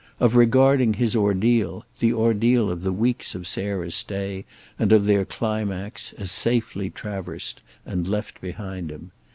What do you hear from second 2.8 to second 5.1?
the weeks of Sarah's stay and of